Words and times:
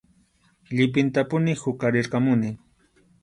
Llipintapuni 0.75 1.53
huqarirqamuni. 1.63 2.49